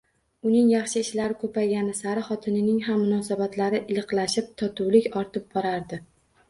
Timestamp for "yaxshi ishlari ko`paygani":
0.71-1.93